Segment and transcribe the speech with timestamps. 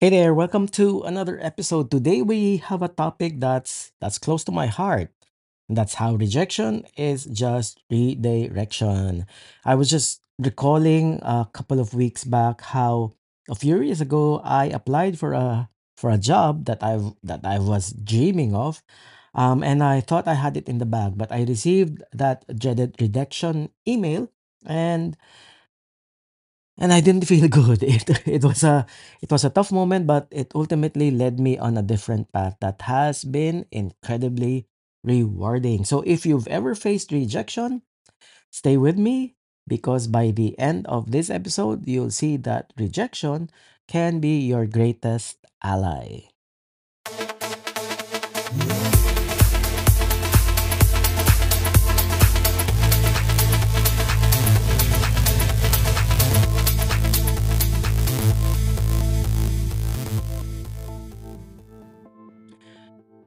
[0.00, 1.90] Hey there, welcome to another episode.
[1.90, 5.10] Today we have a topic that's that's close to my heart.
[5.68, 9.26] That's how rejection is just redirection.
[9.64, 13.14] I was just recalling a couple of weeks back how
[13.50, 17.58] a few years ago I applied for a for a job that I that I
[17.58, 18.82] was dreaming of.
[19.34, 22.94] Um, and I thought I had it in the bag, but I received that dreaded
[23.02, 24.30] rejection email
[24.64, 25.16] and
[26.78, 27.82] and I didn't feel good.
[27.82, 28.86] It it was a
[29.20, 32.82] it was a tough moment, but it ultimately led me on a different path that
[32.82, 34.66] has been incredibly
[35.04, 35.84] rewarding.
[35.84, 37.82] So if you've ever faced rejection,
[38.50, 39.36] stay with me
[39.68, 43.50] because by the end of this episode, you'll see that rejection
[43.88, 46.28] can be your greatest ally.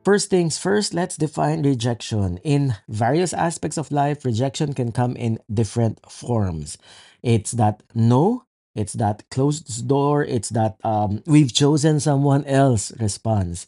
[0.04, 2.40] First things first, let's define rejection.
[2.44, 6.78] In various aspects of life, rejection can come in different forms.
[7.22, 13.68] It's that no, it's that closed door, it's that um, we've chosen someone else response.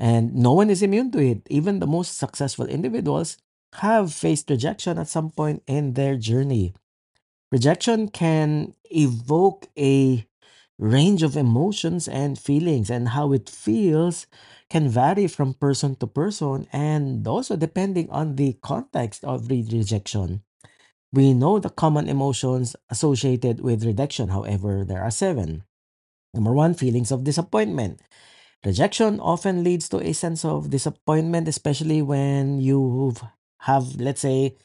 [0.00, 1.46] And no one is immune to it.
[1.48, 3.38] Even the most successful individuals
[3.74, 6.74] have faced rejection at some point in their journey.
[7.52, 10.27] Rejection can evoke a
[10.78, 14.26] range of emotions and feelings, and how it feels
[14.70, 20.42] can vary from person to person and also depending on the context of the rejection.
[21.12, 25.64] We know the common emotions associated with rejection, however, there are seven.
[26.34, 28.00] Number one, feelings of disappointment.
[28.64, 33.14] Rejection often leads to a sense of disappointment, especially when you
[33.60, 34.56] have, let's say,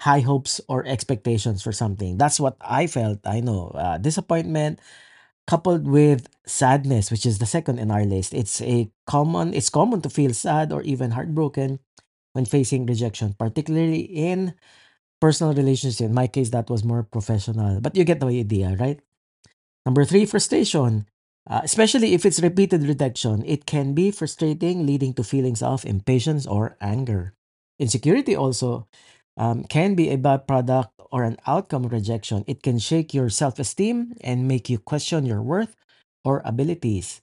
[0.00, 2.16] high hopes or expectations for something.
[2.18, 3.20] That's what I felt.
[3.26, 4.80] I know uh, disappointment
[5.46, 8.34] coupled with sadness, which is the second in our list.
[8.34, 9.54] It's a common.
[9.54, 11.80] It's common to feel sad or even heartbroken
[12.32, 14.54] when facing rejection, particularly in
[15.20, 16.00] personal relationships.
[16.00, 19.00] In my case, that was more professional, but you get the idea, right?
[19.84, 21.06] Number three, frustration.
[21.48, 26.46] Uh, especially if it's repeated rejection, it can be frustrating, leading to feelings of impatience
[26.46, 27.34] or anger.
[27.80, 28.86] Insecurity also
[29.36, 32.44] um, can be a byproduct or an outcome of rejection.
[32.46, 35.76] It can shake your self esteem and make you question your worth
[36.24, 37.20] or abilities.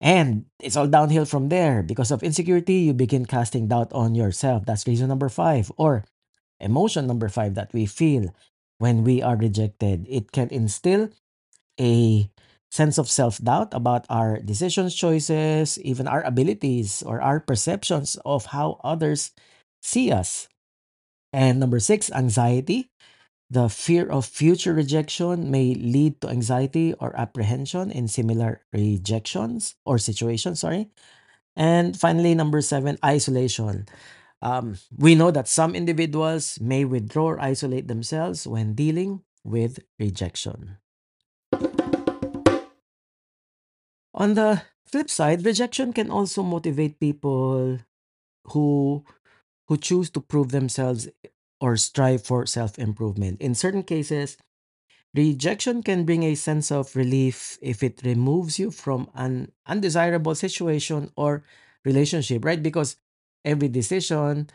[0.00, 1.82] And it's all downhill from there.
[1.82, 4.66] Because of insecurity, you begin casting doubt on yourself.
[4.66, 5.70] That's reason number five.
[5.76, 6.04] Or
[6.60, 8.34] emotion number five that we feel
[8.78, 10.06] when we are rejected.
[10.08, 11.10] It can instill
[11.80, 12.28] a
[12.70, 18.46] sense of self doubt about our decisions, choices, even our abilities or our perceptions of
[18.46, 19.32] how others
[19.82, 20.48] see us.
[21.32, 22.90] And number six, anxiety.
[23.50, 29.98] The fear of future rejection may lead to anxiety or apprehension in similar rejections or
[29.98, 30.88] situations, sorry.
[31.54, 33.86] And finally, number seven, isolation.
[34.40, 40.78] Um, we know that some individuals may withdraw or isolate themselves when dealing with rejection.
[44.14, 47.78] On the flip side, rejection can also motivate people
[48.52, 49.04] who
[49.72, 51.08] who choose to prove themselves
[51.58, 53.40] or strive for self-improvement.
[53.40, 54.36] In certain cases,
[55.16, 61.08] rejection can bring a sense of relief if it removes you from an undesirable situation
[61.16, 61.42] or
[61.86, 62.62] relationship, right?
[62.62, 62.96] Because
[63.46, 64.50] every decision,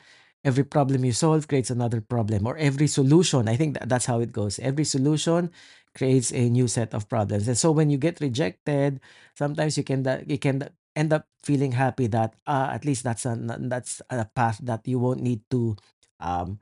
[0.45, 4.19] every problem you solve creates another problem, or every solution, I think that, that's how
[4.21, 4.59] it goes.
[4.59, 5.49] Every solution
[5.95, 7.47] creates a new set of problems.
[7.47, 9.01] And so when you get rejected,
[9.33, 13.25] sometimes you can you can da- end up feeling happy that uh, at least that's
[13.25, 13.37] a
[13.69, 15.77] that's a path that you won't need to
[16.19, 16.59] um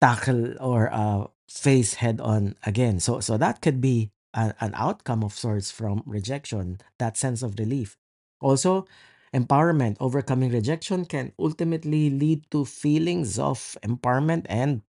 [0.00, 3.00] tackle or uh, face head on again.
[3.00, 7.58] So so that could be a, an outcome of sorts from rejection, that sense of
[7.58, 7.96] relief.
[8.40, 8.86] Also,
[9.34, 14.82] empowerment, overcoming rejection can ultimately lead to feelings of empowerment and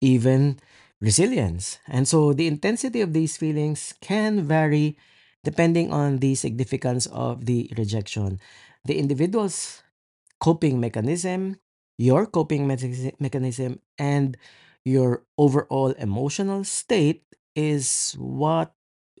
[0.00, 0.58] even
[1.00, 1.78] resilience.
[1.86, 4.96] And so the intensity of these feelings can vary
[5.46, 8.42] depending on the significance of the rejection.
[8.84, 9.86] The individual's
[10.42, 11.62] coping mechanism,
[11.98, 14.36] your coping mechanism, and
[14.84, 17.22] your overall emotional state
[17.54, 18.74] is what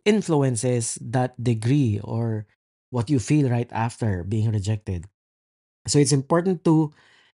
[0.04, 2.46] influences that degree or
[2.90, 5.06] what you feel right after being rejected.
[5.86, 6.92] So it's important to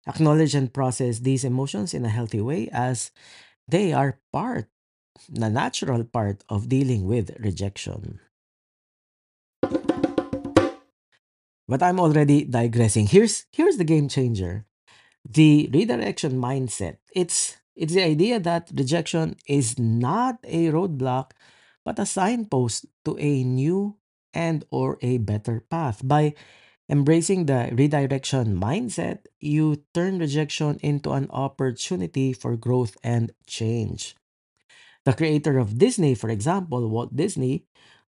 [0.08, 3.12] acknowledge and process these emotions in a healthy way as
[3.68, 4.68] they are part,
[5.28, 8.20] the natural part of dealing with rejection.
[11.68, 13.06] But I'm already digressing.
[13.06, 14.64] Here's here's the game changer.
[15.28, 21.32] the redirection mindset it's it's the idea that rejection is not a roadblock
[21.84, 23.96] but a signpost to a new
[24.34, 26.00] and or a better path.
[26.04, 26.34] By
[26.88, 34.16] embracing the redirection mindset, you turn rejection into an opportunity for growth and change.
[35.04, 37.64] The creator of Disney, for example, Walt Disney,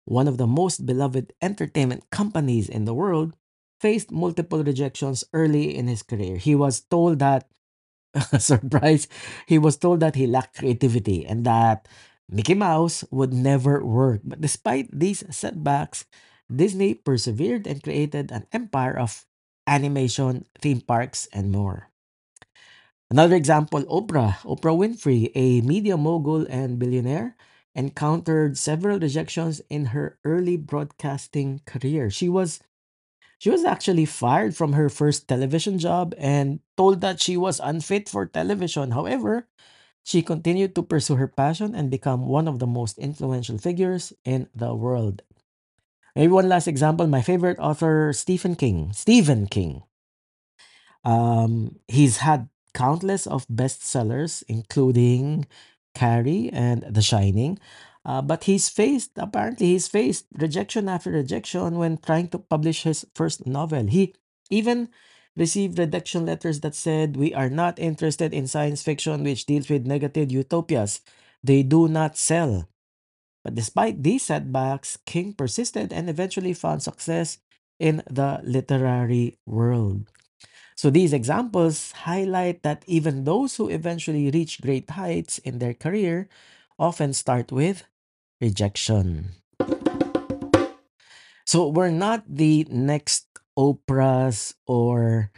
[0.06, 3.36] one of the most beloved entertainment companies in the world,
[3.80, 6.38] faced multiple rejections early in his career.
[6.38, 7.48] He was told that
[8.40, 9.08] surprise,
[9.48, 11.88] he was told that he lacked creativity and that
[12.30, 14.22] Mickey Mouse would never work.
[14.24, 16.06] But despite these setbacks,
[16.54, 19.26] Disney persevered and created an empire of
[19.68, 21.90] animation, theme parks, and more.
[23.12, 24.38] Another example Oprah.
[24.46, 27.36] Oprah Winfrey, a media mogul and billionaire,
[27.76, 32.10] encountered several rejections in her early broadcasting career.
[32.10, 32.60] She was
[33.40, 38.10] she was actually fired from her first television job and told that she was unfit
[38.10, 38.92] for television.
[38.92, 39.48] However,
[40.04, 44.50] she continued to pursue her passion and become one of the most influential figures in
[44.54, 45.24] the world.
[46.16, 48.92] Maybe one last example, my favorite author, Stephen King.
[48.94, 49.84] Stephen King.
[51.04, 55.48] Um, he's had countless of bestsellers, including
[55.96, 57.60] Carrie and The Shining.
[58.06, 63.06] Uh, but he's faced, apparently, he's faced rejection after rejection when trying to publish his
[63.14, 63.86] first novel.
[63.88, 64.16] He
[64.50, 64.90] even
[65.36, 69.86] received rejection letters that said, We are not interested in science fiction which deals with
[69.86, 71.02] negative utopias.
[71.44, 72.68] They do not sell.
[73.44, 77.38] But despite these setbacks, King persisted and eventually found success
[77.80, 80.12] in the literary world.
[80.76, 86.30] So these examples highlight that even those who eventually reach great heights in their career
[86.78, 87.84] often start with
[88.42, 89.30] rejection.
[91.46, 93.26] So we're not the next
[93.58, 95.32] Oprahs or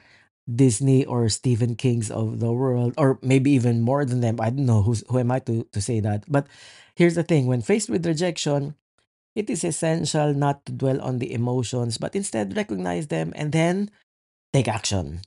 [0.45, 4.39] Disney or Stephen Kings of the world, or maybe even more than them.
[4.41, 6.25] I don't know who's, who am I to, to say that.
[6.27, 6.47] But
[6.95, 8.75] here's the thing when faced with rejection,
[9.35, 13.89] it is essential not to dwell on the emotions, but instead recognize them and then
[14.51, 15.21] take action.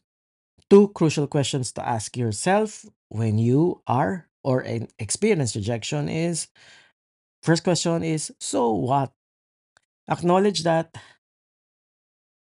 [0.69, 6.49] Two crucial questions to ask yourself when you are or en- experience rejection is
[7.45, 9.13] first question is so what?
[10.09, 10.97] Acknowledge that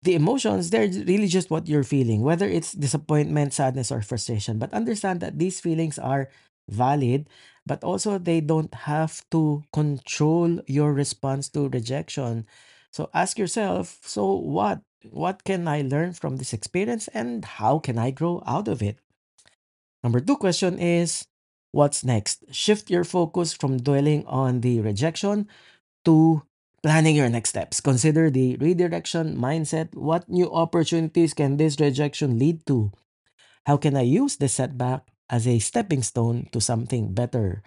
[0.03, 4.57] the emotions they're really just what you're feeling whether it's disappointment sadness or frustration.
[4.57, 6.29] But understand that these feelings are
[6.69, 7.27] valid
[7.65, 12.47] but also they don't have to control your response to rejection.
[12.91, 14.81] So ask yourself so what?
[15.11, 18.99] What can i learn from this experience and how can i grow out of it?
[20.03, 21.27] Number two question is
[21.71, 25.47] what's next shift your focus from dwelling on the rejection
[26.05, 26.43] to
[26.83, 27.81] planning your next steps.
[27.81, 29.93] Consider the redirection mindset.
[29.95, 32.91] What new opportunities can this rejection lead to?
[33.65, 37.63] How can I use this setback as a stepping stone to something better?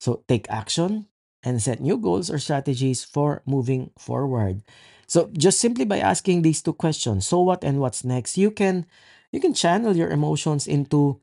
[0.00, 1.06] So take action
[1.42, 4.62] and set new goals or strategies for moving forward.
[5.06, 8.86] So just simply by asking these two questions, so what and what's next, you can
[9.32, 11.20] you can channel your emotions into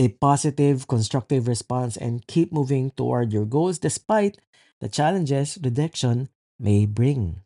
[0.00, 4.40] a positive, constructive response and keep moving toward your goals despite
[4.80, 7.44] the challenges rejection may bring.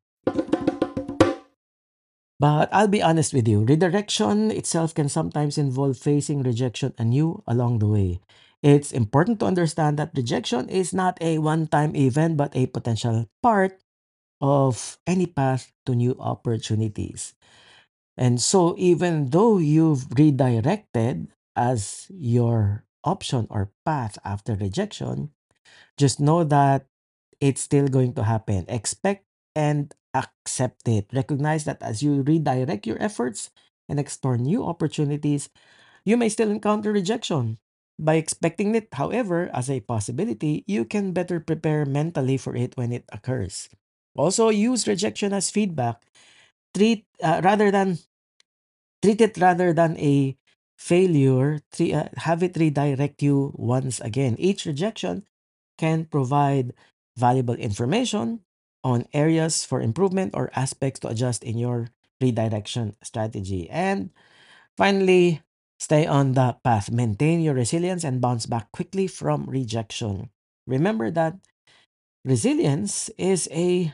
[2.38, 7.82] But I'll be honest with you, redirection itself can sometimes involve facing rejection anew along
[7.82, 8.20] the way.
[8.62, 13.26] It's important to understand that rejection is not a one time event, but a potential
[13.42, 13.82] part
[14.40, 17.34] of any path to new opportunities.
[18.16, 25.30] And so, even though you've redirected as your option or path after rejection,
[25.98, 26.86] just know that
[27.40, 28.64] it's still going to happen.
[28.68, 31.08] Expect and accept it.
[31.12, 33.50] Recognize that as you redirect your efforts
[33.88, 35.50] and explore new opportunities,
[36.04, 37.58] you may still encounter rejection.
[37.98, 42.92] By expecting it, however, as a possibility, you can better prepare mentally for it when
[42.92, 43.68] it occurs.
[44.16, 46.02] Also, use rejection as feedback.
[46.74, 47.98] Treat uh, rather than
[49.02, 50.36] treat it rather than a
[50.78, 51.60] failure.
[51.72, 54.36] Tre- uh, have it redirect you once again.
[54.38, 55.24] Each rejection
[55.78, 56.74] can provide
[57.16, 58.40] valuable information
[58.84, 61.90] on areas for improvement or aspects to adjust in your
[62.20, 63.68] redirection strategy.
[63.70, 64.10] And
[64.76, 65.42] finally,
[65.78, 66.90] stay on the path.
[66.90, 70.30] Maintain your resilience and bounce back quickly from rejection.
[70.66, 71.36] Remember that
[72.24, 73.92] resilience is a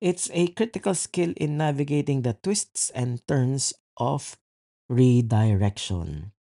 [0.00, 4.36] it's a critical skill in navigating the twists and turns of
[4.88, 6.32] redirection.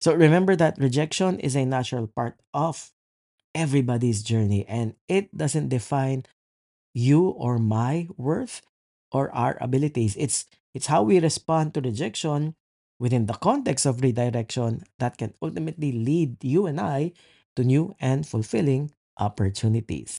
[0.00, 2.92] So remember that rejection is a natural part of
[3.54, 6.24] everybody's journey and it doesn't define
[6.92, 8.62] you or my worth
[9.12, 12.54] or our abilities it's it's how we respond to rejection
[12.98, 17.12] within the context of redirection that can ultimately lead you and I
[17.54, 20.18] to new and fulfilling opportunities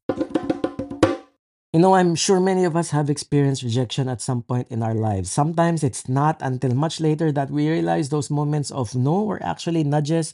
[1.76, 4.96] You know, I'm sure many of us have experienced rejection at some point in our
[4.96, 5.30] lives.
[5.30, 9.84] Sometimes it's not until much later that we realize those moments of no were actually
[9.84, 10.34] nudges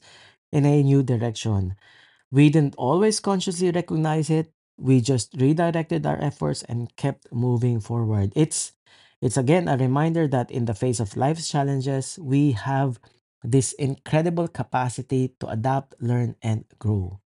[0.52, 1.74] in a new direction.
[2.30, 4.54] We didn't always consciously recognize it.
[4.78, 8.34] We just redirected our efforts and kept moving forward.
[8.36, 8.74] It's
[9.22, 13.00] it's again a reminder that in the face of life's challenges, we have
[13.44, 17.22] this incredible capacity to adapt, learn, and grow.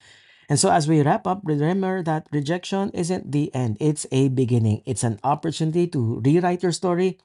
[0.52, 4.84] And so, as we wrap up, remember that rejection isn't the end, it's a beginning.
[4.84, 7.20] It's an opportunity to rewrite your story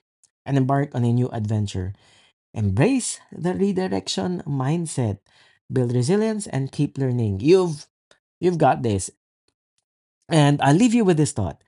[0.47, 1.93] and embark on a new adventure.
[2.55, 5.19] Embrace the redirection mindset,
[5.67, 7.41] build resilience, and keep learning.
[7.43, 7.91] You've
[8.39, 9.11] you've got this.
[10.29, 11.59] And I'll leave you with this thought.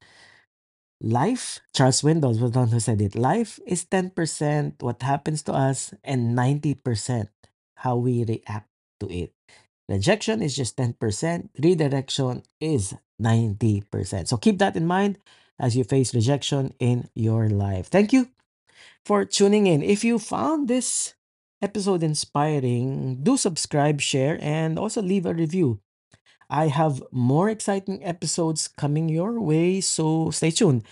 [1.02, 3.16] Life, Charles Swindoll was the one who said it.
[3.18, 7.28] Life is 10% what happens to us and 90%
[7.82, 9.34] how we react to it.
[9.88, 14.28] Rejection is just 10%, redirection is 90%.
[14.28, 15.18] So keep that in mind
[15.58, 17.88] as you face rejection in your life.
[17.88, 18.28] Thank you
[19.04, 19.82] for tuning in.
[19.82, 21.14] If you found this
[21.62, 25.80] episode inspiring, do subscribe, share, and also leave a review.
[26.50, 30.84] I have more exciting episodes coming your way, so stay tuned.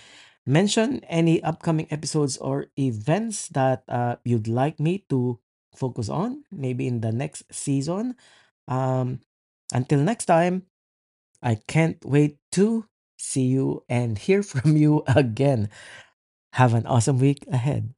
[0.45, 5.39] Mention any upcoming episodes or events that uh, you'd like me to
[5.75, 8.17] focus on, maybe in the next season.
[8.69, 9.21] Um,
[9.73, 10.67] until next time,
[11.43, 12.87] I can't wait to
[13.19, 15.71] see you and hear from you again.
[16.55, 17.96] Have an awesome week ahead.